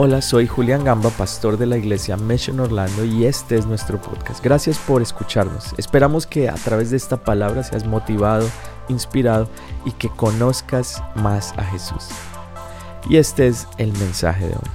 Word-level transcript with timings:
Hola, 0.00 0.22
soy 0.22 0.46
Julián 0.46 0.84
Gamba, 0.84 1.10
pastor 1.10 1.56
de 1.56 1.66
la 1.66 1.76
iglesia 1.76 2.16
Mission 2.16 2.60
Orlando 2.60 3.04
y 3.04 3.24
este 3.24 3.56
es 3.56 3.66
nuestro 3.66 4.00
podcast. 4.00 4.44
Gracias 4.44 4.78
por 4.78 5.02
escucharnos. 5.02 5.74
Esperamos 5.76 6.24
que 6.24 6.48
a 6.48 6.54
través 6.54 6.92
de 6.92 6.96
esta 6.96 7.24
palabra 7.24 7.64
seas 7.64 7.84
motivado, 7.84 8.48
inspirado 8.88 9.50
y 9.84 9.90
que 9.90 10.08
conozcas 10.08 11.02
más 11.16 11.52
a 11.58 11.64
Jesús. 11.64 12.10
Y 13.10 13.16
este 13.16 13.48
es 13.48 13.66
el 13.78 13.92
mensaje 13.94 14.46
de 14.46 14.54
hoy. 14.54 14.70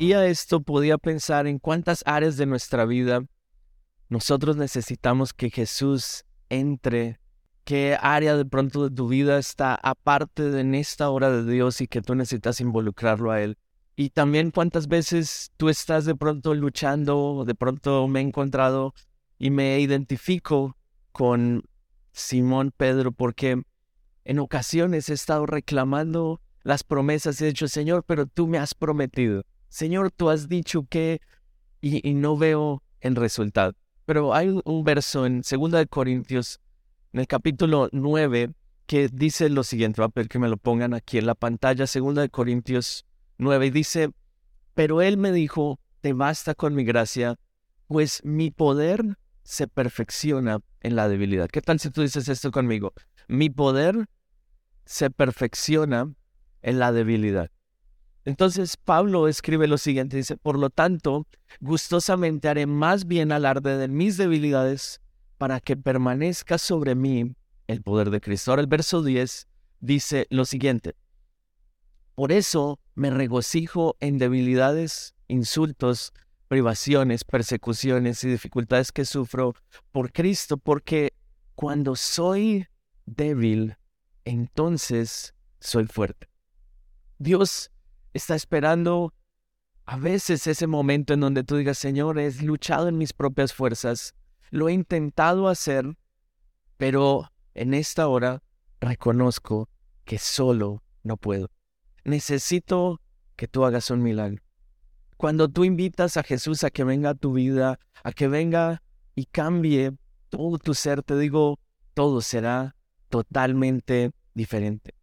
Y 0.00 0.14
a 0.14 0.26
esto 0.26 0.60
podía 0.60 0.98
pensar 0.98 1.46
en 1.46 1.60
cuántas 1.60 2.02
áreas 2.04 2.36
de 2.36 2.46
nuestra 2.46 2.84
vida 2.84 3.20
nosotros 4.08 4.56
necesitamos 4.56 5.32
que 5.32 5.50
Jesús 5.50 6.24
entre 6.48 7.20
qué 7.62 7.96
área 8.00 8.36
de 8.36 8.44
pronto 8.44 8.88
de 8.88 8.96
tu 8.96 9.06
vida 9.06 9.38
está 9.38 9.78
aparte 9.80 10.58
en 10.58 10.74
esta 10.74 11.10
hora 11.10 11.30
de 11.30 11.44
Dios 11.48 11.80
y 11.80 11.86
que 11.86 12.02
tú 12.02 12.16
necesitas 12.16 12.60
involucrarlo 12.60 13.30
a 13.30 13.40
Él. 13.40 13.56
Y 14.00 14.10
también 14.10 14.52
cuántas 14.52 14.86
veces 14.86 15.50
tú 15.56 15.68
estás 15.68 16.04
de 16.04 16.14
pronto 16.14 16.54
luchando, 16.54 17.42
de 17.44 17.56
pronto 17.56 18.06
me 18.06 18.20
he 18.20 18.22
encontrado 18.22 18.94
y 19.40 19.50
me 19.50 19.80
identifico 19.80 20.76
con 21.10 21.64
Simón 22.12 22.72
Pedro 22.76 23.10
porque 23.10 23.60
en 24.24 24.38
ocasiones 24.38 25.08
he 25.08 25.14
estado 25.14 25.46
reclamando 25.46 26.40
las 26.62 26.84
promesas 26.84 27.40
y 27.40 27.44
he 27.44 27.48
dicho, 27.48 27.66
Señor, 27.66 28.04
pero 28.06 28.26
tú 28.26 28.46
me 28.46 28.58
has 28.58 28.72
prometido. 28.72 29.42
Señor, 29.68 30.12
tú 30.12 30.30
has 30.30 30.48
dicho 30.48 30.86
que... 30.88 31.20
Y, 31.80 32.14
no 32.14 32.36
veo 32.36 32.84
el 33.00 33.16
resultado. 33.16 33.72
Pero 34.04 34.32
hay 34.32 34.56
un 34.64 34.84
verso 34.84 35.26
en 35.26 35.42
2 35.42 35.86
Corintios, 35.90 36.60
en 37.12 37.18
el 37.18 37.26
capítulo 37.26 37.88
9, 37.90 38.52
que 38.86 39.08
dice 39.08 39.48
lo 39.48 39.64
siguiente, 39.64 40.00
va 40.00 40.06
a 40.06 40.10
pedir 40.10 40.28
que 40.28 40.38
me 40.38 40.48
lo 40.48 40.56
pongan 40.56 40.94
aquí 40.94 41.18
en 41.18 41.26
la 41.26 41.34
pantalla, 41.34 41.86
2 41.92 42.28
Corintios 42.30 43.07
9 43.38 43.66
y 43.66 43.70
dice, 43.70 44.10
pero 44.74 45.00
él 45.00 45.16
me 45.16 45.32
dijo, 45.32 45.80
te 46.00 46.12
basta 46.12 46.54
con 46.54 46.74
mi 46.74 46.84
gracia, 46.84 47.36
pues 47.86 48.20
mi 48.24 48.50
poder 48.50 49.16
se 49.42 49.66
perfecciona 49.66 50.60
en 50.80 50.96
la 50.96 51.08
debilidad. 51.08 51.48
¿Qué 51.48 51.62
tal 51.62 51.80
si 51.80 51.90
tú 51.90 52.02
dices 52.02 52.28
esto 52.28 52.50
conmigo? 52.50 52.92
Mi 53.28 53.48
poder 53.48 54.06
se 54.84 55.10
perfecciona 55.10 56.12
en 56.62 56.78
la 56.78 56.92
debilidad. 56.92 57.50
Entonces 58.24 58.76
Pablo 58.76 59.26
escribe 59.26 59.66
lo 59.66 59.78
siguiente, 59.78 60.16
dice, 60.18 60.36
por 60.36 60.58
lo 60.58 60.68
tanto, 60.68 61.26
gustosamente 61.60 62.48
haré 62.48 62.66
más 62.66 63.06
bien 63.06 63.32
alarde 63.32 63.78
de 63.78 63.88
mis 63.88 64.16
debilidades 64.16 65.00
para 65.38 65.60
que 65.60 65.76
permanezca 65.76 66.58
sobre 66.58 66.94
mí 66.94 67.34
el 67.68 67.82
poder 67.82 68.10
de 68.10 68.20
Cristo. 68.20 68.50
Ahora 68.50 68.60
el 68.60 68.68
verso 68.68 69.02
10 69.02 69.46
dice 69.80 70.26
lo 70.30 70.44
siguiente, 70.44 70.94
por 72.14 72.32
eso 72.32 72.80
me 72.98 73.10
regocijo 73.10 73.96
en 74.00 74.18
debilidades, 74.18 75.14
insultos, 75.28 76.12
privaciones, 76.48 77.22
persecuciones 77.22 78.24
y 78.24 78.28
dificultades 78.28 78.90
que 78.90 79.04
sufro 79.04 79.54
por 79.92 80.10
Cristo, 80.12 80.56
porque 80.56 81.14
cuando 81.54 81.94
soy 81.94 82.66
débil, 83.06 83.76
entonces 84.24 85.32
soy 85.60 85.86
fuerte. 85.86 86.28
Dios 87.18 87.70
está 88.14 88.34
esperando 88.34 89.14
a 89.84 89.96
veces 89.96 90.48
ese 90.48 90.66
momento 90.66 91.14
en 91.14 91.20
donde 91.20 91.44
tú 91.44 91.54
digas, 91.54 91.78
Señor, 91.78 92.18
he 92.18 92.32
luchado 92.42 92.88
en 92.88 92.98
mis 92.98 93.12
propias 93.12 93.52
fuerzas, 93.52 94.16
lo 94.50 94.68
he 94.68 94.72
intentado 94.72 95.46
hacer, 95.46 95.96
pero 96.76 97.30
en 97.54 97.74
esta 97.74 98.08
hora 98.08 98.42
reconozco 98.80 99.68
que 100.04 100.18
solo 100.18 100.82
no 101.04 101.16
puedo 101.16 101.48
necesito 102.08 103.00
que 103.36 103.48
tú 103.48 103.64
hagas 103.64 103.90
un 103.90 104.02
milagro. 104.02 104.42
Cuando 105.16 105.48
tú 105.48 105.64
invitas 105.64 106.16
a 106.16 106.22
Jesús 106.22 106.64
a 106.64 106.70
que 106.70 106.84
venga 106.84 107.10
a 107.10 107.14
tu 107.14 107.32
vida, 107.32 107.78
a 108.02 108.12
que 108.12 108.28
venga 108.28 108.82
y 109.14 109.26
cambie 109.26 109.92
todo 110.28 110.58
tu 110.58 110.74
ser, 110.74 111.02
te 111.02 111.18
digo, 111.18 111.58
todo 111.94 112.20
será 112.20 112.76
totalmente 113.08 114.12
diferente. 114.34 114.94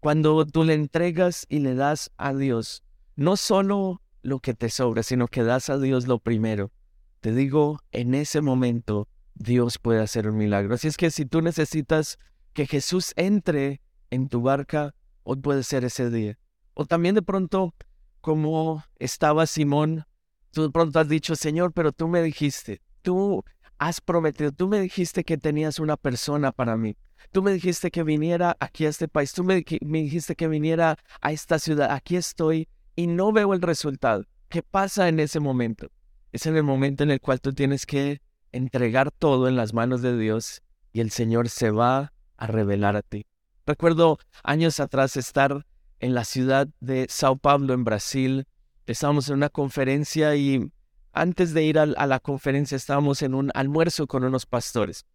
Cuando 0.00 0.44
tú 0.46 0.64
le 0.64 0.74
entregas 0.74 1.46
y 1.48 1.60
le 1.60 1.74
das 1.74 2.10
a 2.16 2.34
Dios, 2.34 2.82
no 3.14 3.36
solo 3.36 4.02
lo 4.22 4.40
que 4.40 4.54
te 4.54 4.68
sobra, 4.68 5.02
sino 5.02 5.28
que 5.28 5.44
das 5.44 5.70
a 5.70 5.78
Dios 5.78 6.08
lo 6.08 6.18
primero, 6.18 6.72
te 7.20 7.32
digo, 7.32 7.78
en 7.92 8.14
ese 8.14 8.40
momento 8.40 9.06
Dios 9.34 9.78
puede 9.78 10.00
hacer 10.00 10.28
un 10.28 10.36
milagro. 10.36 10.74
Así 10.74 10.88
es 10.88 10.96
que 10.96 11.12
si 11.12 11.24
tú 11.24 11.40
necesitas 11.40 12.18
que 12.52 12.66
Jesús 12.66 13.12
entre 13.16 13.80
en 14.10 14.28
tu 14.28 14.42
barca, 14.42 14.94
hoy 15.22 15.36
puede 15.36 15.62
ser 15.62 15.84
ese 15.84 16.10
día. 16.10 16.38
O 16.74 16.86
también 16.86 17.14
de 17.14 17.22
pronto, 17.22 17.74
como 18.20 18.84
estaba 18.98 19.46
Simón, 19.46 20.04
tú 20.52 20.62
de 20.62 20.70
pronto 20.70 20.98
has 21.00 21.08
dicho, 21.08 21.36
Señor, 21.36 21.72
pero 21.72 21.92
tú 21.92 22.08
me 22.08 22.22
dijiste, 22.22 22.80
tú 23.02 23.44
has 23.78 24.00
prometido, 24.00 24.52
tú 24.52 24.68
me 24.68 24.80
dijiste 24.80 25.24
que 25.24 25.38
tenías 25.38 25.78
una 25.78 25.96
persona 25.96 26.52
para 26.52 26.76
mí. 26.76 26.96
Tú 27.30 27.42
me 27.42 27.52
dijiste 27.52 27.90
que 27.90 28.02
viniera 28.02 28.56
aquí 28.60 28.86
a 28.86 28.88
este 28.88 29.08
país, 29.08 29.32
tú 29.32 29.44
me, 29.44 29.64
dijiste 29.80 30.34
que 30.36 30.48
viniera 30.48 30.98
a 31.20 31.32
esta 31.32 31.58
ciudad, 31.58 31.90
aquí 31.90 32.16
estoy 32.16 32.68
y 32.94 33.06
no 33.06 33.32
veo 33.32 33.54
el 33.54 33.62
resultado. 33.62 34.24
¿Qué 34.48 34.62
pasa 34.62 35.08
en 35.08 35.18
ese 35.18 35.40
momento? 35.40 35.88
Es 36.30 36.46
en 36.46 36.56
el 36.56 36.62
momento 36.62 37.02
en 37.02 37.10
el 37.10 37.20
cual 37.20 37.40
tú 37.40 37.52
tienes 37.52 37.86
que 37.86 38.20
entregar 38.52 39.10
todo 39.10 39.48
en 39.48 39.56
las 39.56 39.72
manos 39.72 40.02
de 40.02 40.16
Dios 40.16 40.62
y 40.92 41.00
el 41.00 41.10
Señor 41.10 41.48
se 41.48 41.70
va 41.70 42.12
a 42.36 42.46
revelar 42.46 42.96
a 42.96 43.02
ti. 43.02 43.26
Recuerdo 43.66 44.18
años 44.42 44.78
atrás 44.80 45.16
estar 45.16 45.64
en 46.02 46.14
la 46.14 46.24
ciudad 46.24 46.68
de 46.80 47.06
Sao 47.08 47.36
Paulo, 47.36 47.72
en 47.72 47.84
Brasil. 47.84 48.46
Estábamos 48.86 49.28
en 49.28 49.36
una 49.36 49.48
conferencia 49.48 50.34
y 50.34 50.68
antes 51.12 51.54
de 51.54 51.62
ir 51.62 51.78
a, 51.78 51.86
la 51.86 52.18
conferencia 52.18 52.76
estábamos 52.76 53.22
en 53.22 53.34
un 53.34 53.50
almuerzo 53.54 54.08
con 54.08 54.24
unos 54.24 54.44
pastores. 54.44 55.06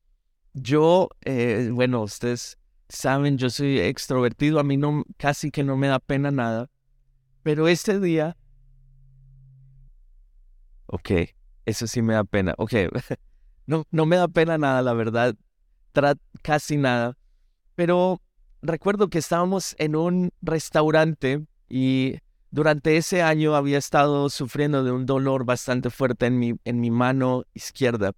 Yo, 0.53 1.09
eh, 1.25 1.69
bueno, 1.73 2.01
ustedes 2.01 2.57
saben, 2.87 3.37
yo 3.37 3.49
soy 3.49 3.79
extrovertido, 3.79 4.59
a 4.59 4.63
mí 4.63 4.77
no, 4.77 5.03
casi 5.17 5.51
que 5.51 5.63
no 5.63 5.75
me 5.75 5.87
da 5.87 5.99
pena 5.99 6.31
nada, 6.31 6.69
pero 7.43 7.67
este 7.67 7.99
día, 7.99 8.37
ok, 10.85 11.11
eso 11.65 11.85
sí 11.85 12.01
me 12.01 12.13
da 12.13 12.23
pena, 12.23 12.55
ok, 12.57 12.73
no, 13.65 13.85
no 13.91 14.05
me 14.05 14.15
da 14.15 14.29
pena 14.29 14.57
nada, 14.57 14.81
la 14.81 14.93
verdad, 14.93 15.35
casi 16.41 16.77
nada, 16.77 17.17
pero 17.75 18.21
recuerdo 18.61 19.09
que 19.09 19.19
estábamos 19.19 19.75
en 19.79 19.95
un 19.95 20.31
restaurante 20.41 21.45
y 21.69 22.15
durante 22.51 22.97
ese 22.97 23.21
año 23.21 23.55
había 23.55 23.77
estado 23.77 24.29
sufriendo 24.29 24.83
de 24.83 24.91
un 24.91 25.05
dolor 25.05 25.45
bastante 25.45 25.89
fuerte 25.89 26.27
en 26.27 26.39
mi, 26.39 26.53
en 26.65 26.79
mi 26.79 26.91
mano 26.91 27.43
izquierda. 27.53 28.13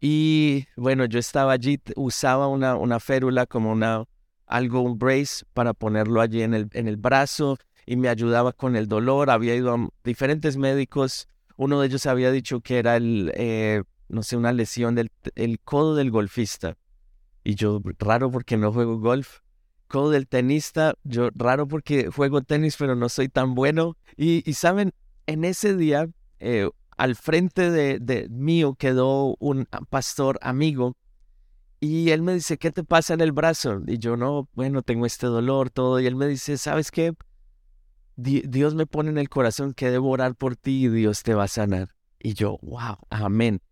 Y 0.00 0.66
bueno, 0.76 1.04
yo 1.04 1.18
estaba 1.18 1.52
allí, 1.52 1.80
usaba 1.96 2.48
una, 2.48 2.76
una 2.76 3.00
férula 3.00 3.46
como 3.46 3.72
una, 3.72 4.04
algo, 4.46 4.80
un 4.80 4.98
brace 4.98 5.44
para 5.52 5.74
ponerlo 5.74 6.20
allí 6.20 6.42
en 6.42 6.54
el, 6.54 6.68
en 6.72 6.88
el 6.88 6.96
brazo 6.96 7.58
y 7.84 7.96
me 7.96 8.08
ayudaba 8.08 8.52
con 8.52 8.76
el 8.76 8.88
dolor. 8.88 9.30
Había 9.30 9.54
ido 9.54 9.74
a 9.74 9.88
diferentes 10.04 10.56
médicos. 10.56 11.28
Uno 11.56 11.80
de 11.80 11.88
ellos 11.88 12.06
había 12.06 12.30
dicho 12.30 12.60
que 12.60 12.78
era 12.78 12.96
el, 12.96 13.32
eh, 13.34 13.82
no 14.08 14.22
sé, 14.22 14.36
una 14.36 14.52
lesión 14.52 14.94
del 14.94 15.10
el 15.34 15.60
codo 15.60 15.94
del 15.96 16.10
golfista. 16.10 16.78
Y 17.44 17.56
yo, 17.56 17.82
raro 17.98 18.30
porque 18.30 18.56
no 18.56 18.72
juego 18.72 18.98
golf 18.98 19.40
codo 19.90 20.10
del 20.10 20.28
tenista, 20.28 20.94
yo 21.04 21.28
raro 21.34 21.68
porque 21.68 22.10
juego 22.10 22.40
tenis 22.40 22.76
pero 22.78 22.94
no 22.94 23.08
soy 23.08 23.28
tan 23.28 23.54
bueno. 23.54 23.96
Y, 24.16 24.40
saben, 24.54 24.94
en 25.26 25.44
ese 25.44 25.76
día, 25.76 26.08
eh, 26.38 26.70
al 26.96 27.16
frente 27.16 27.70
de, 27.70 27.98
de 27.98 28.28
mío 28.30 28.74
quedó 28.74 29.36
un 29.38 29.66
pastor 29.90 30.38
amigo 30.42 30.96
y 31.80 32.10
él 32.10 32.20
me 32.20 32.34
dice, 32.34 32.58
¿qué 32.58 32.70
te 32.70 32.84
pasa 32.84 33.14
en 33.14 33.22
el 33.22 33.32
brazo? 33.32 33.80
Y 33.86 33.98
yo, 33.98 34.16
no, 34.18 34.48
bueno, 34.52 34.82
tengo 34.82 35.06
este 35.06 35.26
dolor, 35.26 35.70
todo. 35.70 35.98
Y 35.98 36.06
él 36.06 36.14
me 36.14 36.28
dice, 36.28 36.58
¿sabes 36.58 36.90
qué? 36.90 37.14
Dios 38.16 38.74
me 38.74 38.84
pone 38.84 39.08
en 39.08 39.16
el 39.16 39.30
corazón 39.30 39.72
que 39.72 39.90
debo 39.90 40.10
orar 40.10 40.34
por 40.34 40.56
ti 40.56 40.84
y 40.84 40.88
Dios 40.90 41.22
te 41.22 41.34
va 41.34 41.44
a 41.44 41.48
sanar. 41.48 41.88
Y 42.18 42.34
yo, 42.34 42.58
wow, 42.60 42.98
amén. 43.08 43.62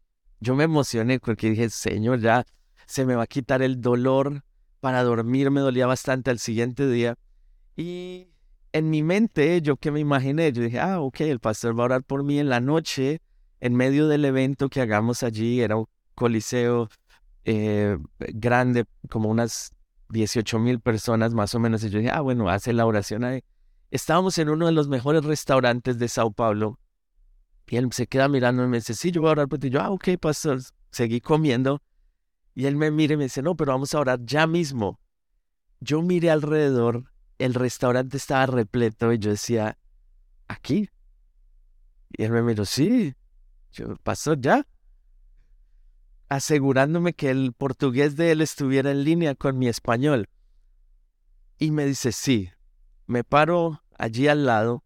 Yo 0.40 0.56
me 0.56 0.64
emocioné 0.64 1.20
porque 1.20 1.50
dije, 1.50 1.68
Señor, 1.68 2.20
ya 2.20 2.46
se 2.86 3.04
me 3.04 3.14
va 3.14 3.24
a 3.24 3.26
quitar 3.26 3.60
el 3.60 3.78
dolor 3.82 4.42
para 4.80 5.02
dormir 5.02 5.50
me 5.50 5.60
dolía 5.60 5.86
bastante 5.86 6.30
al 6.30 6.38
siguiente 6.38 6.88
día. 6.88 7.16
Y 7.76 8.28
en 8.72 8.90
mi 8.90 9.02
mente, 9.02 9.60
yo 9.62 9.76
que 9.76 9.90
me 9.90 10.00
imaginé, 10.00 10.52
yo 10.52 10.62
dije, 10.62 10.80
ah, 10.80 11.00
ok, 11.00 11.20
el 11.22 11.40
pastor 11.40 11.78
va 11.78 11.84
a 11.84 11.86
orar 11.86 12.02
por 12.04 12.24
mí 12.24 12.38
en 12.38 12.48
la 12.48 12.60
noche, 12.60 13.20
en 13.60 13.74
medio 13.74 14.08
del 14.08 14.24
evento 14.24 14.68
que 14.68 14.80
hagamos 14.80 15.22
allí. 15.22 15.60
Era 15.60 15.76
un 15.76 15.86
coliseo 16.14 16.88
eh, 17.44 17.98
grande, 18.18 18.84
como 19.08 19.28
unas 19.28 19.72
18 20.10 20.58
mil 20.58 20.80
personas 20.80 21.34
más 21.34 21.54
o 21.54 21.60
menos. 21.60 21.82
Y 21.84 21.90
yo 21.90 21.98
dije, 21.98 22.10
ah, 22.10 22.20
bueno, 22.20 22.48
hace 22.48 22.72
la 22.72 22.86
oración 22.86 23.24
ahí. 23.24 23.42
Estábamos 23.90 24.36
en 24.38 24.50
uno 24.50 24.66
de 24.66 24.72
los 24.72 24.88
mejores 24.88 25.24
restaurantes 25.24 25.98
de 25.98 26.08
Sao 26.08 26.30
Paulo. 26.30 26.78
Y 27.66 27.76
él 27.76 27.88
se 27.92 28.06
queda 28.06 28.28
mirando 28.28 28.64
y 28.64 28.68
me 28.68 28.78
dice, 28.78 28.94
sí, 28.94 29.10
yo 29.10 29.20
voy 29.20 29.28
a 29.28 29.32
orar 29.32 29.48
por 29.48 29.58
ti. 29.58 29.70
Yo, 29.70 29.80
ah, 29.80 29.90
ok, 29.90 30.08
pastor. 30.20 30.60
Seguí 30.90 31.20
comiendo. 31.20 31.82
Y 32.54 32.66
él 32.66 32.76
me 32.76 32.90
mira 32.90 33.14
y 33.14 33.16
me 33.16 33.24
dice, 33.24 33.42
no, 33.42 33.56
pero 33.56 33.72
vamos 33.72 33.94
a 33.94 34.00
orar 34.00 34.20
ya 34.24 34.46
mismo. 34.46 35.00
Yo 35.80 36.02
miré 36.02 36.30
alrededor, 36.30 37.12
el 37.38 37.54
restaurante 37.54 38.16
estaba 38.16 38.46
repleto 38.46 39.12
y 39.12 39.18
yo 39.18 39.30
decía, 39.30 39.78
¿aquí? 40.48 40.90
Y 42.10 42.24
él 42.24 42.32
me 42.32 42.42
miró, 42.42 42.64
sí, 42.64 43.14
yo, 43.72 43.96
pasó 43.96 44.34
ya. 44.34 44.66
Asegurándome 46.28 47.14
que 47.14 47.30
el 47.30 47.52
portugués 47.52 48.16
de 48.16 48.32
él 48.32 48.40
estuviera 48.40 48.90
en 48.90 49.04
línea 49.04 49.34
con 49.34 49.58
mi 49.58 49.68
español. 49.68 50.28
Y 51.58 51.70
me 51.70 51.86
dice, 51.86 52.12
sí, 52.12 52.50
me 53.06 53.24
paro 53.24 53.82
allí 53.96 54.28
al 54.28 54.46
lado 54.46 54.84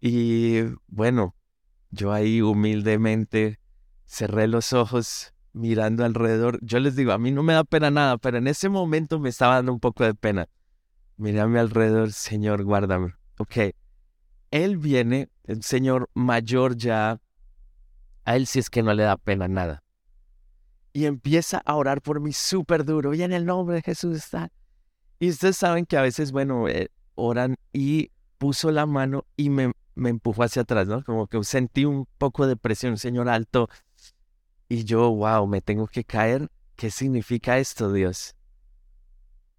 y 0.00 0.60
bueno, 0.86 1.34
yo 1.90 2.12
ahí 2.12 2.40
humildemente 2.40 3.60
cerré 4.06 4.46
los 4.46 4.72
ojos 4.72 5.34
mirando 5.58 6.04
alrededor. 6.04 6.58
Yo 6.62 6.78
les 6.78 6.96
digo, 6.96 7.12
a 7.12 7.18
mí 7.18 7.30
no 7.30 7.42
me 7.42 7.52
da 7.52 7.64
pena 7.64 7.90
nada, 7.90 8.16
pero 8.16 8.38
en 8.38 8.46
ese 8.46 8.68
momento 8.68 9.18
me 9.18 9.28
estaba 9.28 9.56
dando 9.56 9.72
un 9.72 9.80
poco 9.80 10.04
de 10.04 10.14
pena. 10.14 10.48
Miré 11.16 11.40
alrededor, 11.40 12.12
Señor, 12.12 12.62
guárdame. 12.62 13.14
Ok, 13.38 13.56
él 14.50 14.78
viene, 14.78 15.28
el 15.44 15.62
Señor 15.62 16.08
mayor 16.14 16.76
ya, 16.76 17.20
a 18.24 18.36
él 18.36 18.46
sí 18.46 18.60
es 18.60 18.70
que 18.70 18.82
no 18.82 18.94
le 18.94 19.02
da 19.02 19.16
pena 19.16 19.48
nada. 19.48 19.82
Y 20.92 21.06
empieza 21.06 21.60
a 21.64 21.74
orar 21.74 22.02
por 22.02 22.20
mí 22.20 22.32
súper 22.32 22.84
duro, 22.84 23.14
y 23.14 23.22
en 23.22 23.32
el 23.32 23.44
nombre 23.44 23.76
de 23.76 23.82
Jesús 23.82 24.16
está. 24.16 24.50
Y 25.18 25.30
ustedes 25.30 25.56
saben 25.56 25.86
que 25.86 25.96
a 25.96 26.02
veces, 26.02 26.30
bueno, 26.30 26.68
eh, 26.68 26.90
oran 27.16 27.56
y 27.72 28.12
puso 28.38 28.70
la 28.70 28.86
mano 28.86 29.26
y 29.36 29.50
me, 29.50 29.72
me 29.96 30.10
empujó 30.10 30.44
hacia 30.44 30.62
atrás, 30.62 30.86
¿no? 30.86 31.02
Como 31.02 31.26
que 31.26 31.42
sentí 31.42 31.84
un 31.84 32.06
poco 32.18 32.46
de 32.46 32.56
presión, 32.56 32.96
Señor 32.96 33.28
alto. 33.28 33.68
Y 34.68 34.84
yo, 34.84 35.10
wow, 35.10 35.46
me 35.46 35.60
tengo 35.60 35.86
que 35.86 36.04
caer. 36.04 36.50
¿Qué 36.76 36.90
significa 36.90 37.58
esto, 37.58 37.92
Dios? 37.92 38.34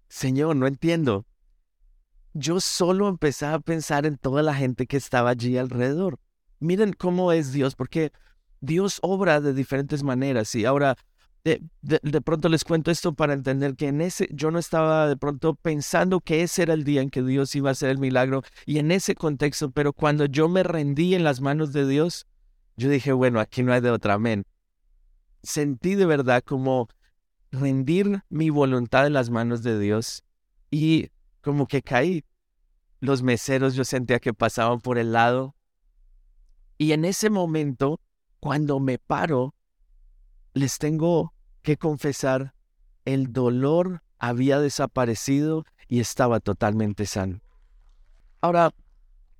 Señor, 0.08 0.56
no 0.56 0.66
entiendo. 0.66 1.26
Yo 2.32 2.60
solo 2.60 3.08
empezaba 3.08 3.54
a 3.54 3.60
pensar 3.60 4.06
en 4.06 4.16
toda 4.16 4.42
la 4.42 4.54
gente 4.54 4.86
que 4.86 4.96
estaba 4.96 5.30
allí 5.30 5.58
alrededor. 5.58 6.18
Miren 6.60 6.92
cómo 6.92 7.32
es 7.32 7.52
Dios, 7.52 7.74
porque 7.74 8.12
Dios 8.60 8.98
obra 9.02 9.40
de 9.40 9.52
diferentes 9.52 10.02
maneras. 10.02 10.54
Y 10.54 10.64
ahora 10.64 10.96
de, 11.42 11.62
de, 11.80 12.20
pronto 12.20 12.48
les 12.48 12.64
cuento 12.64 12.90
esto 12.90 13.14
para 13.14 13.32
entender 13.32 13.74
que 13.74 13.88
en 13.88 14.02
ese 14.02 14.28
yo 14.30 14.50
no 14.50 14.58
estaba 14.58 15.08
de 15.08 15.16
pronto 15.16 15.54
pensando 15.54 16.20
que 16.20 16.42
ese 16.42 16.62
era 16.62 16.74
el 16.74 16.84
día 16.84 17.00
en 17.00 17.08
que 17.08 17.22
Dios 17.22 17.54
iba 17.54 17.70
a 17.70 17.72
hacer 17.72 17.88
el 17.88 17.98
milagro 17.98 18.42
y 18.66 18.78
en 18.78 18.90
ese 18.90 19.14
contexto, 19.14 19.70
pero 19.70 19.94
cuando 19.94 20.26
yo 20.26 20.48
me 20.48 20.62
rendí 20.62 21.14
en 21.14 21.24
las 21.24 21.40
manos 21.40 21.72
de 21.72 21.88
Dios, 21.88 22.26
yo 22.76 22.90
dije, 22.90 23.12
bueno, 23.12 23.40
aquí 23.40 23.62
no 23.62 23.72
hay 23.72 23.80
de 23.80 23.90
otra, 23.90 24.14
amén. 24.14 24.44
Sentí 25.42 25.94
de 25.94 26.06
verdad 26.06 26.42
como 26.44 26.88
rendir 27.50 28.22
mi 28.28 28.50
voluntad 28.50 29.06
en 29.06 29.14
las 29.14 29.30
manos 29.30 29.62
de 29.62 29.78
Dios 29.78 30.24
y 30.70 31.10
como 31.40 31.66
que 31.66 31.82
caí. 31.82 32.24
Los 33.00 33.22
meseros 33.22 33.74
yo 33.74 33.84
sentía 33.84 34.18
que 34.18 34.34
pasaban 34.34 34.80
por 34.80 34.98
el 34.98 35.12
lado 35.12 35.54
y 36.80 36.92
en 36.92 37.04
ese 37.04 37.28
momento, 37.28 38.00
cuando 38.40 38.80
me 38.80 38.96
paro, 38.96 39.54
les 40.54 40.78
tengo 40.78 41.34
que 41.60 41.76
confesar, 41.76 42.54
el 43.04 43.34
dolor 43.34 44.02
había 44.18 44.58
desaparecido 44.60 45.66
y 45.88 46.00
estaba 46.00 46.40
totalmente 46.40 47.04
sano. 47.04 47.42
Ahora, 48.40 48.72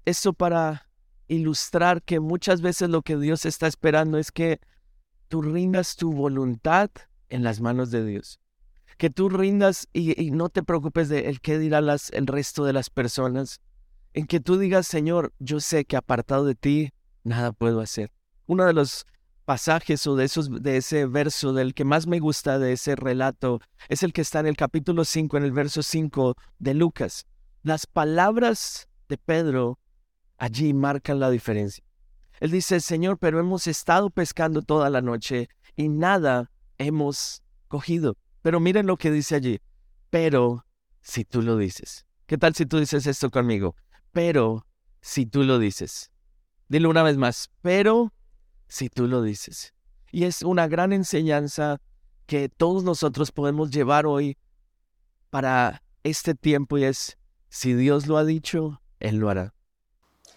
esto 0.05 0.35
para 0.35 0.87
ilustrar 1.29 2.03
que 2.03 2.21
muchas 2.21 2.61
veces 2.61 2.91
lo 2.91 3.01
que 3.01 3.17
Dios 3.17 3.47
está 3.47 3.67
esperando 3.67 4.19
es 4.19 4.33
que 4.33 4.61
tú 5.31 5.43
rindas 5.43 5.95
tu 5.95 6.13
voluntad 6.13 6.91
en 7.29 7.45
las 7.45 7.61
manos 7.61 7.93
de 7.93 8.05
Dios. 8.05 8.41
Que 8.99 9.11
tú 9.11 9.29
rindas 9.31 9.89
y, 9.93 10.33
no 10.33 10.49
te 10.49 10.65
preocupes 10.65 11.09
de 11.09 11.31
el 11.31 11.41
qué 11.41 11.59
dirá 11.59 11.81
las, 11.81 12.11
el 12.11 12.27
resto 12.27 12.65
de 12.65 12.73
las 12.73 12.91
personas. 12.91 13.61
En 14.13 14.27
que 14.27 14.41
tú 14.41 14.59
digas, 14.59 14.89
Señor, 14.89 15.33
yo 15.39 15.61
sé 15.61 15.85
que 15.85 15.97
apartado 15.97 16.45
de 16.45 16.57
ti, 16.57 16.91
nada 17.23 17.53
puedo 17.53 17.81
hacer. 17.81 18.11
Uno 18.47 18.67
de 18.67 18.73
los 18.73 19.07
pasajes 19.45 20.05
o 20.09 20.17
de, 20.17 20.25
esos, 20.25 20.51
de 20.63 20.77
ese 20.77 21.07
verso, 21.07 21.53
del 21.53 21.75
que 21.75 21.85
más 21.85 22.09
me 22.09 22.19
gusta 22.19 22.59
de 22.59 22.73
ese 22.73 22.97
relato, 22.97 23.61
es 23.89 24.03
el 24.03 24.13
que 24.13 24.23
está 24.23 24.41
en 24.41 24.49
el 24.49 24.57
capítulo 24.57 25.05
5, 25.05 25.37
en 25.37 25.45
el 25.45 25.53
verso 25.53 25.85
5 25.85 26.35
de 26.59 26.75
Lucas. 26.75 27.25
Las 27.63 27.87
palabras 27.87 28.89
de 29.09 29.17
Pedro 29.17 29.79
allí 30.39 30.75
marcan 30.75 31.21
la 31.21 31.31
diferencia. 31.31 31.85
Él 32.41 32.51
dice, 32.51 32.81
Señor, 32.81 33.19
pero 33.19 33.39
hemos 33.39 33.67
estado 33.67 34.11
pescando 34.11 34.63
toda 34.63 34.89
la 34.89 35.03
noche 35.03 35.49
y 35.77 35.89
nada 35.89 36.51
hemos 36.79 37.43
cogido. 37.69 38.17
Pero 38.43 38.61
miren 38.61 38.87
lo 38.87 38.97
que 38.97 39.11
dice 39.11 39.35
allí. 39.37 39.61
Pero 40.09 40.65
si 41.03 41.25
tú 41.25 41.43
lo 41.43 41.59
dices. 41.59 42.07
¿Qué 42.27 42.39
tal 42.39 42.55
si 42.55 42.65
tú 42.65 42.79
dices 42.79 43.07
esto 43.07 43.31
conmigo? 43.31 43.77
Pero 44.13 44.67
si 45.03 45.27
tú 45.27 45.45
lo 45.45 45.59
dices. 45.59 46.11
Dilo 46.69 46.89
una 46.89 47.03
vez 47.03 47.19
más. 47.19 47.51
Pero 47.61 48.13
si 48.69 48.89
tú 48.89 49.07
lo 49.07 49.23
dices. 49.23 49.75
Y 50.11 50.25
es 50.25 50.43
una 50.43 50.67
gran 50.67 50.95
enseñanza 50.95 51.81
que 52.27 52.49
todos 52.49 52.85
nosotros 52.85 53.33
podemos 53.33 53.71
llevar 53.71 54.07
hoy 54.07 54.39
para 55.29 55.83
este 56.05 56.35
tiempo 56.35 56.79
y 56.79 56.85
es, 56.85 57.19
si 57.49 57.75
Dios 57.75 58.07
lo 58.07 58.17
ha 58.17 58.25
dicho, 58.25 58.81
Él 58.99 59.17
lo 59.17 59.29
hará. 59.29 59.55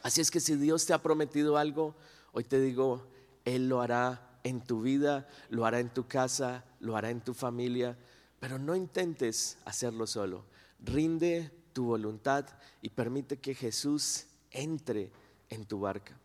Así 0.04 0.20
es 0.20 0.30
que 0.30 0.42
si 0.42 0.58
Dios 0.58 0.86
te 0.86 0.94
ha 0.94 1.02
prometido 1.02 1.58
algo, 1.58 1.96
hoy 2.34 2.44
te 2.44 2.60
digo, 2.60 3.08
Él 3.46 3.70
lo 3.70 3.82
hará 3.82 4.38
en 4.44 4.62
tu 4.62 4.82
vida, 4.82 5.28
lo 5.50 5.66
hará 5.66 5.80
en 5.80 5.94
tu 5.94 6.08
casa, 6.08 6.66
lo 6.82 6.98
hará 6.98 7.10
en 7.10 7.22
tu 7.22 7.34
familia, 7.34 7.98
pero 8.42 8.60
no 8.60 8.76
intentes 8.76 9.58
hacerlo 9.64 10.06
solo. 10.06 10.44
Rinde 10.80 11.50
tu 11.72 11.86
voluntad 11.86 12.46
y 12.82 12.90
permite 12.90 13.38
que 13.38 13.56
Jesús 13.56 14.26
entre 14.52 15.10
en 15.50 15.66
tu 15.66 15.80
barca. 15.80 16.20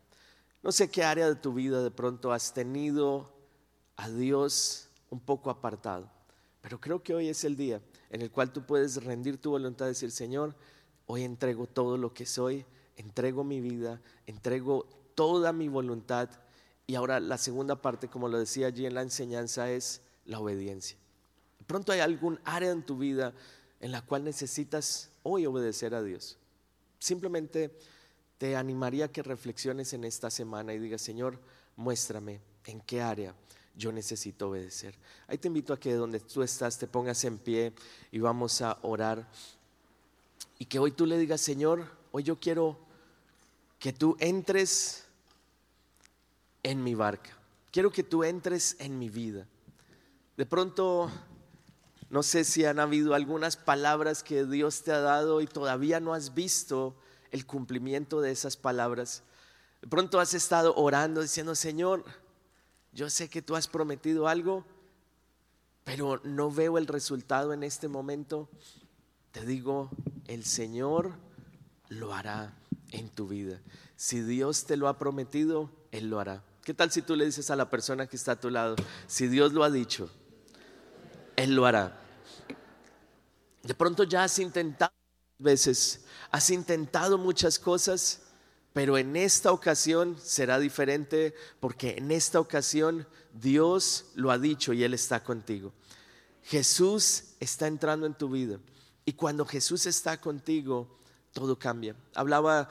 No 0.61 0.73
sé 0.73 0.91
qué 0.91 1.05
área 1.05 1.29
de 1.29 1.37
tu 1.37 1.55
vida 1.55 1.81
de 1.81 1.93
pronto 1.93 2.33
has 2.33 2.53
tenido 2.53 3.33
a 3.97 4.11
Dios 4.11 4.89
un 5.09 5.21
poco 5.21 5.51
apartado, 5.51 6.11
pero 6.61 6.81
creo 6.81 7.01
que 7.05 7.15
hoy 7.15 7.29
es 7.29 7.45
el 7.45 7.57
día 7.57 7.81
en 8.11 8.23
el 8.23 8.33
cual 8.33 8.53
tú 8.53 8.67
puedes 8.67 9.03
rendir 9.05 9.41
tu 9.41 9.51
voluntad 9.51 9.87
y 9.87 9.91
decir, 9.91 10.11
Señor, 10.11 10.57
hoy 11.07 11.23
entrego 11.23 11.69
todo 11.69 11.97
lo 11.97 12.13
que 12.13 12.27
soy, 12.27 12.67
entrego 12.99 13.45
mi 13.45 13.61
vida, 13.61 14.01
entrego 14.27 14.87
toda 15.15 15.53
mi 15.53 15.69
voluntad. 15.69 16.29
Y 16.87 16.95
ahora 16.95 17.21
la 17.21 17.39
segunda 17.39 17.81
parte, 17.81 18.09
como 18.09 18.29
lo 18.29 18.39
decía 18.39 18.67
allí 18.67 18.87
en 18.87 18.95
la 18.95 19.03
enseñanza, 19.03 19.71
es 19.71 20.03
la 20.27 20.39
obediencia. 20.41 20.99
Pronto 21.67 21.93
hay 21.93 22.01
algún 22.01 22.39
área 22.45 22.71
en 22.71 22.83
tu 22.83 22.99
vida 22.99 23.35
en 23.81 23.93
la 23.93 24.03
cual 24.03 24.25
necesitas 24.25 25.11
hoy 25.23 25.47
obedecer 25.47 25.95
a 25.95 26.03
Dios. 26.03 26.39
Simplemente 26.99 27.77
te 28.39 28.57
animaría 28.57 29.07
a 29.07 29.13
que 29.13 29.23
reflexiones 29.23 29.93
en 29.93 30.05
esta 30.05 30.31
semana 30.31 30.75
y 30.75 30.79
digas, 30.79 31.03
Señor, 31.03 31.39
muéstrame 31.77 32.41
en 32.67 32.81
qué 32.81 33.03
área 33.03 33.35
yo 33.77 33.93
necesito 33.93 34.49
obedecer. 34.49 34.95
Ahí 35.29 35.39
te 35.39 35.49
invito 35.49 35.73
a 35.73 35.79
que 35.79 35.95
donde 35.95 36.21
tú 36.21 36.43
estás 36.43 36.79
te 36.79 36.89
pongas 36.89 37.23
en 37.25 37.39
pie 37.39 37.73
y 38.11 38.19
vamos 38.19 38.61
a 38.61 38.79
orar. 38.83 39.29
Y 40.59 40.65
que 40.65 40.79
hoy 40.81 40.91
tú 40.91 41.07
le 41.07 41.17
digas, 41.17 41.41
Señor, 41.41 41.87
hoy 42.11 42.25
yo 42.25 42.41
quiero 42.41 42.88
que 43.79 43.93
tú 43.93 44.17
entres 44.19 45.05
en 46.63 46.83
mi 46.83 46.95
barca. 46.95 47.37
Quiero 47.71 47.91
que 47.91 48.03
tú 48.03 48.25
entres 48.25 48.77
en 48.79 48.99
mi 48.99 49.09
vida. 49.09 49.47
De 50.37 50.47
pronto, 50.47 51.11
no 52.11 52.23
sé 52.23 52.45
si 52.45 52.65
han 52.65 52.81
habido 52.81 53.15
algunas 53.15 53.57
palabras 53.57 54.23
que 54.23 54.45
Dios 54.45 54.83
te 54.83 54.93
ha 54.93 55.01
dado 55.01 55.41
y 55.41 55.47
todavía 55.47 56.01
no 56.01 56.15
has 56.15 56.35
visto 56.35 56.97
el 57.31 57.47
cumplimiento 57.47 58.21
de 58.21 58.33
esas 58.33 58.57
palabras. 58.57 59.23
De 59.81 59.89
pronto 59.89 60.19
has 60.19 60.35
estado 60.35 60.75
orando 60.77 61.21
diciendo, 61.21 61.55
Señor, 61.55 62.05
yo 62.93 63.11
sé 63.11 63.29
que 63.29 63.43
tú 63.43 63.55
has 63.55 63.69
prometido 63.69 64.27
algo, 64.27 64.65
pero 65.85 66.21
no 66.25 66.51
veo 66.51 66.79
el 66.79 66.87
resultado 66.87 67.53
en 67.53 67.63
este 67.63 67.87
momento. 67.87 68.49
Te 69.31 69.45
digo, 69.45 69.91
el 70.27 70.45
Señor 70.45 71.13
lo 71.89 72.15
hará 72.15 72.55
en 72.91 73.09
tu 73.09 73.29
vida. 73.29 73.61
Si 73.97 74.21
Dios 74.21 74.65
te 74.65 74.77
lo 74.77 74.89
ha 74.89 74.99
prometido, 74.99 75.71
Él 75.91 76.11
lo 76.11 76.21
hará. 76.21 76.45
¿Qué 76.63 76.75
tal 76.75 76.91
si 76.91 77.03
tú 77.03 77.17
le 77.17 77.25
dices 77.25 77.51
a 77.51 77.57
la 77.57 77.71
persona 77.71 78.07
que 78.07 78.17
está 78.17 78.33
a 78.33 78.41
tu 78.41 78.51
lado, 78.51 78.77
si 79.07 79.27
Dios 79.27 79.53
lo 79.53 79.65
ha 79.65 79.71
dicho, 79.71 80.11
Él 81.37 81.55
lo 81.55 81.67
hará? 81.67 82.01
De 83.63 83.75
pronto 83.75 84.05
ya 84.05 84.25
has 84.25 84.39
intentado 84.39 84.93
veces, 85.39 86.05
has 86.31 86.51
intentado 86.51 87.17
muchas 87.17 87.59
cosas, 87.59 88.23
pero 88.73 88.99
en 88.99 89.17
esta 89.17 89.53
ocasión 89.53 90.17
será 90.23 90.59
diferente 90.59 91.35
porque 91.61 91.97
en 91.97 92.11
esta 92.11 92.41
ocasión 92.41 93.07
Dios 93.33 94.07
lo 94.15 94.31
ha 94.31 94.39
dicho 94.39 94.73
y 94.73 94.85
Él 94.85 94.95
está 94.95 95.23
contigo. 95.23 95.73
Jesús 96.43 97.35
está 97.41 97.67
entrando 97.67 98.07
en 98.07 98.15
tu 98.15 98.29
vida 98.29 98.59
y 99.05 99.13
cuando 99.15 99.45
Jesús 99.45 99.87
está 99.87 100.21
contigo, 100.21 100.98
todo 101.39 101.59
cambia. 101.59 101.95
Hablaba 102.15 102.69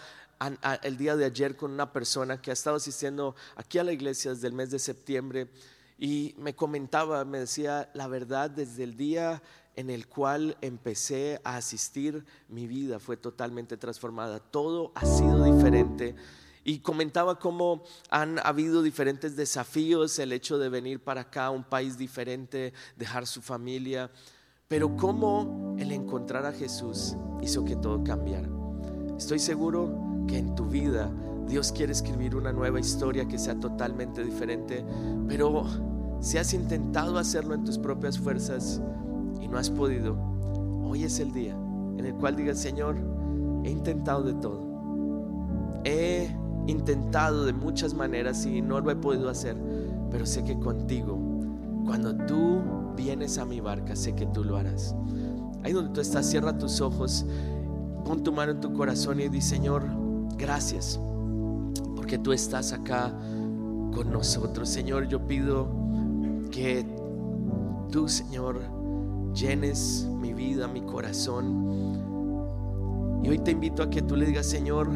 el 0.84 0.98
día 0.98 1.16
de 1.16 1.26
ayer 1.26 1.56
con 1.56 1.72
una 1.72 1.92
persona 1.92 2.42
que 2.42 2.52
ha 2.52 2.54
estado 2.54 2.76
asistiendo 2.76 3.36
aquí 3.56 3.80
a 3.80 3.84
la 3.84 3.94
iglesia 3.94 4.32
desde 4.32 4.48
el 4.48 4.54
mes 4.54 4.70
de 4.70 4.80
septiembre 4.80 5.48
y 5.98 6.36
me 6.38 6.54
comentaba, 6.54 7.26
me 7.26 7.40
decía, 7.40 7.90
la 7.94 8.08
verdad, 8.08 8.50
desde 8.50 8.84
el 8.84 8.98
día 8.98 9.42
en 9.76 9.90
el 9.90 10.08
cual 10.08 10.58
empecé 10.62 11.40
a 11.44 11.58
asistir, 11.58 12.26
mi 12.50 12.68
vida 12.68 13.00
fue 13.00 13.18
totalmente 13.18 13.78
transformada. 13.78 14.40
Todo 14.40 14.92
ha 14.96 15.06
sido 15.06 15.44
diferente. 15.44 16.16
Y 16.64 16.80
comentaba 16.80 17.40
cómo 17.40 17.84
han 18.10 18.40
habido 18.40 18.84
diferentes 18.84 19.38
desafíos, 19.38 20.20
el 20.20 20.34
hecho 20.34 20.58
de 20.58 20.68
venir 20.70 21.00
para 21.00 21.22
acá, 21.22 21.50
un 21.50 21.64
país 21.64 21.98
diferente, 21.98 22.74
dejar 22.98 23.26
su 23.26 23.42
familia, 23.42 24.12
pero 24.68 24.98
cómo 24.98 25.76
el 25.80 25.92
encontrar 25.94 26.46
a 26.46 26.52
Jesús 26.52 27.16
hizo 27.42 27.64
que 27.64 27.78
todo 27.78 28.04
cambiara. 28.04 28.57
Estoy 29.18 29.40
seguro 29.40 29.90
que 30.28 30.38
en 30.38 30.54
tu 30.54 30.66
vida 30.66 31.10
Dios 31.48 31.72
quiere 31.72 31.92
escribir 31.92 32.36
una 32.36 32.52
nueva 32.52 32.80
historia 32.80 33.28
que 33.28 33.40
sea 33.40 33.60
totalmente 33.60 34.24
diferente, 34.24 34.86
pero 35.28 35.64
si 36.20 36.38
has 36.38 36.54
intentado 36.54 37.18
hacerlo 37.18 37.56
en 37.56 37.64
tus 37.64 37.80
propias 37.80 38.20
fuerzas 38.20 38.82
y 39.42 39.48
no 39.48 39.58
has 39.58 39.72
podido, 39.72 40.18
hoy 40.84 41.04
es 41.04 41.20
el 41.20 41.32
día 41.32 41.58
en 41.98 42.06
el 42.06 42.14
cual 42.14 42.36
digas, 42.36 42.60
Señor, 42.60 42.96
he 43.64 43.72
intentado 43.72 44.22
de 44.22 44.34
todo. 44.36 45.82
He 45.84 46.30
intentado 46.68 47.46
de 47.46 47.54
muchas 47.54 47.96
maneras 47.96 48.46
y 48.46 48.62
no 48.62 48.80
lo 48.80 48.92
he 48.92 48.96
podido 48.96 49.30
hacer, 49.30 49.58
pero 50.12 50.28
sé 50.28 50.44
que 50.44 50.60
contigo, 50.60 51.18
cuando 51.86 52.16
tú 52.26 52.62
vienes 52.96 53.40
a 53.40 53.46
mi 53.46 53.62
barca, 53.62 53.96
sé 53.96 54.14
que 54.14 54.28
tú 54.28 54.44
lo 54.44 54.58
harás. 54.58 54.96
Ahí 55.64 55.74
donde 55.74 55.92
tú 55.92 56.02
estás, 56.02 56.30
cierra 56.30 56.58
tus 56.58 56.82
ojos, 56.82 57.26
pon 58.08 58.24
tu 58.24 58.32
mano 58.32 58.54
en 58.54 58.62
tu 58.62 58.72
corazón 58.72 59.20
y 59.20 59.28
di, 59.28 59.42
Señor, 59.42 59.84
gracias, 60.38 60.98
porque 61.96 62.18
tú 62.18 62.32
estás 62.32 62.72
acá 62.72 63.14
con 63.94 64.12
nosotros. 64.12 64.70
Señor, 64.70 65.10
yo 65.10 65.28
pido 65.28 65.68
que 66.50 66.86
tú, 67.92 68.08
Señor, 68.08 68.62
llenes 69.34 70.08
mi 70.22 70.34
vida, 70.34 70.70
mi 70.70 70.82
corazón. 70.84 71.68
Y 73.24 73.30
hoy 73.30 73.40
te 73.40 73.52
invito 73.52 73.84
a 73.84 73.90
que 73.90 74.02
tú 74.02 74.16
le 74.16 74.26
digas, 74.26 74.46
Señor, 74.46 74.90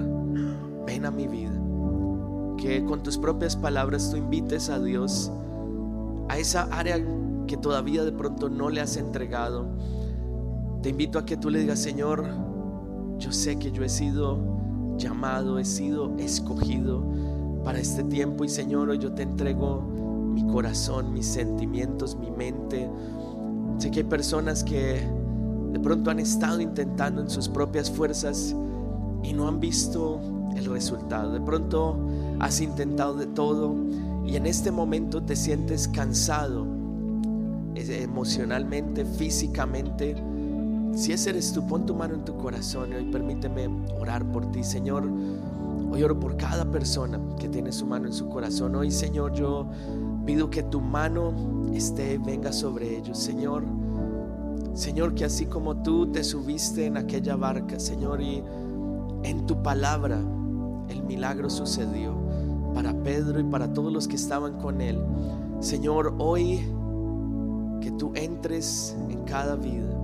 ven 0.85 1.05
a 1.05 1.11
mi 1.11 1.27
vida. 1.27 1.51
Que 2.57 2.85
con 2.85 3.03
tus 3.03 3.17
propias 3.17 3.57
palabras 3.57 4.09
tú 4.09 4.15
invites 4.15 4.69
a 4.69 4.79
Dios 4.79 5.29
a 6.29 6.37
esa 6.37 6.63
área 6.71 6.97
que 7.45 7.57
todavía 7.57 8.05
de 8.05 8.13
pronto 8.13 8.47
no 8.47 8.69
le 8.69 8.79
has 8.79 8.95
entregado. 8.95 9.67
Te 10.81 10.89
invito 10.89 11.19
a 11.19 11.25
que 11.25 11.35
tú 11.35 11.49
le 11.49 11.59
digas, 11.59 11.79
Señor, 11.79 12.50
yo 13.21 13.31
sé 13.31 13.57
que 13.57 13.71
yo 13.71 13.83
he 13.83 13.89
sido 13.89 14.39
llamado, 14.97 15.59
he 15.59 15.65
sido 15.65 16.15
escogido 16.17 17.05
para 17.63 17.79
este 17.79 18.03
tiempo 18.03 18.43
y 18.43 18.49
Señor, 18.49 18.89
hoy 18.89 18.97
yo 18.97 19.13
te 19.13 19.21
entrego 19.21 19.81
mi 19.81 20.45
corazón, 20.47 21.13
mis 21.13 21.27
sentimientos, 21.27 22.17
mi 22.17 22.31
mente. 22.31 22.89
Sé 23.77 23.91
que 23.91 23.99
hay 23.99 24.05
personas 24.05 24.63
que 24.63 25.07
de 25.71 25.79
pronto 25.79 26.09
han 26.09 26.19
estado 26.19 26.59
intentando 26.59 27.21
en 27.21 27.29
sus 27.29 27.47
propias 27.47 27.91
fuerzas 27.91 28.55
y 29.23 29.33
no 29.33 29.47
han 29.47 29.59
visto 29.59 30.19
el 30.55 30.65
resultado. 30.65 31.31
De 31.31 31.41
pronto 31.41 31.97
has 32.39 32.59
intentado 32.59 33.13
de 33.13 33.27
todo 33.27 33.75
y 34.25 34.35
en 34.35 34.47
este 34.47 34.71
momento 34.71 35.21
te 35.21 35.35
sientes 35.35 35.87
cansado 35.87 36.65
emocionalmente, 37.75 39.05
físicamente. 39.05 40.15
Si 40.93 41.13
ese 41.13 41.29
eres 41.29 41.53
tú, 41.53 41.65
pon 41.65 41.86
tu 41.86 41.95
mano 41.95 42.15
en 42.15 42.25
tu 42.25 42.36
corazón 42.38 42.91
y 42.91 42.95
hoy 42.95 43.05
permíteme 43.05 43.69
orar 44.00 44.25
por 44.25 44.51
ti, 44.51 44.63
Señor. 44.63 45.10
Hoy 45.89 46.03
oro 46.03 46.19
por 46.19 46.38
cada 46.38 46.65
persona 46.69 47.19
que 47.39 47.48
tiene 47.48 47.71
su 47.71 47.86
mano 47.86 48.07
en 48.07 48.13
su 48.13 48.27
corazón. 48.27 48.75
Hoy, 48.75 48.91
Señor, 48.91 49.33
yo 49.33 49.67
pido 50.25 50.50
que 50.50 50.63
tu 50.63 50.81
mano 50.81 51.33
esté, 51.74 52.17
venga 52.17 52.51
sobre 52.51 52.98
ellos, 52.98 53.17
Señor. 53.17 53.63
Señor, 54.74 55.15
que 55.15 55.25
así 55.25 55.45
como 55.45 55.81
tú 55.81 56.12
te 56.12 56.24
subiste 56.24 56.86
en 56.86 56.98
aquella 56.98 57.36
barca, 57.36 57.79
Señor, 57.79 58.21
y 58.21 58.43
en 59.24 59.45
tu 59.45 59.62
palabra 59.62 60.19
el 60.89 61.03
milagro 61.03 61.50
sucedió 61.50 62.15
para 62.74 62.93
Pedro 62.93 63.39
y 63.39 63.43
para 63.43 63.74
todos 63.74 63.91
los 63.91 64.07
que 64.07 64.15
estaban 64.15 64.60
con 64.60 64.81
él. 64.81 65.00
Señor, 65.60 66.15
hoy 66.17 66.60
que 67.81 67.91
tú 67.91 68.12
entres 68.15 68.95
en 69.10 69.24
cada 69.24 69.55
vida. 69.55 70.00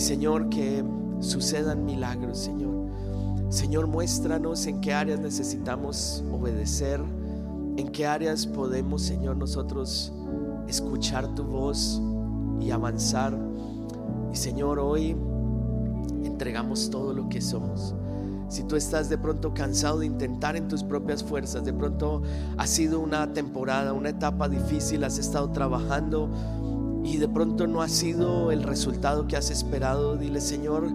Señor, 0.00 0.48
que 0.48 0.84
sucedan 1.20 1.84
milagros, 1.84 2.38
Señor. 2.38 2.70
Señor, 3.50 3.86
muéstranos 3.86 4.66
en 4.66 4.80
qué 4.80 4.94
áreas 4.94 5.20
necesitamos 5.20 6.24
obedecer, 6.32 7.00
en 7.76 7.88
qué 7.88 8.06
áreas 8.06 8.46
podemos, 8.46 9.02
Señor, 9.02 9.36
nosotros 9.36 10.12
escuchar 10.68 11.34
tu 11.34 11.44
voz 11.44 12.00
y 12.60 12.70
avanzar. 12.70 13.36
Y 14.32 14.36
Señor, 14.36 14.78
hoy 14.78 15.16
entregamos 16.24 16.90
todo 16.90 17.12
lo 17.12 17.28
que 17.28 17.40
somos. 17.40 17.94
Si 18.48 18.64
tú 18.64 18.76
estás 18.76 19.08
de 19.08 19.18
pronto 19.18 19.52
cansado 19.52 19.98
de 20.00 20.06
intentar 20.06 20.56
en 20.56 20.66
tus 20.66 20.82
propias 20.82 21.22
fuerzas, 21.22 21.64
de 21.64 21.72
pronto 21.72 22.22
ha 22.56 22.66
sido 22.66 23.00
una 23.00 23.32
temporada, 23.32 23.92
una 23.92 24.08
etapa 24.08 24.48
difícil, 24.48 25.04
has 25.04 25.18
estado 25.18 25.50
trabajando 25.50 26.30
y 27.04 27.16
de 27.16 27.28
pronto 27.28 27.66
no 27.66 27.82
ha 27.82 27.88
sido 27.88 28.50
el 28.50 28.62
resultado 28.62 29.26
que 29.26 29.36
has 29.36 29.50
esperado, 29.50 30.16
dile 30.16 30.40
Señor, 30.40 30.88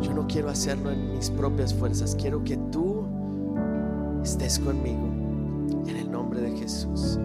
yo 0.00 0.14
no 0.14 0.26
quiero 0.26 0.48
hacerlo 0.48 0.90
en 0.90 1.12
mis 1.12 1.30
propias 1.30 1.74
fuerzas, 1.74 2.16
quiero 2.20 2.44
que 2.44 2.56
tú 2.70 3.06
estés 4.22 4.58
conmigo 4.58 5.06
en 5.86 5.96
el 5.96 6.10
nombre 6.10 6.40
de 6.40 6.56
Jesús. 6.56 7.18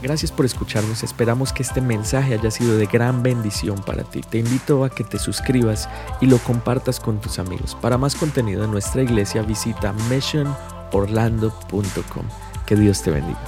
Gracias 0.00 0.30
por 0.30 0.46
escucharnos, 0.46 1.02
esperamos 1.02 1.52
que 1.52 1.64
este 1.64 1.80
mensaje 1.80 2.34
haya 2.34 2.52
sido 2.52 2.76
de 2.76 2.86
gran 2.86 3.24
bendición 3.24 3.82
para 3.82 4.04
ti. 4.04 4.20
Te 4.20 4.38
invito 4.38 4.84
a 4.84 4.90
que 4.90 5.02
te 5.02 5.18
suscribas 5.18 5.88
y 6.20 6.26
lo 6.26 6.38
compartas 6.38 7.00
con 7.00 7.20
tus 7.20 7.40
amigos. 7.40 7.76
Para 7.80 7.98
más 7.98 8.14
contenido 8.14 8.62
de 8.62 8.68
nuestra 8.68 9.02
iglesia 9.02 9.42
visita 9.42 9.92
missionorlando.com. 10.08 12.22
Que 12.64 12.76
Dios 12.76 13.02
te 13.02 13.10
bendiga. 13.10 13.40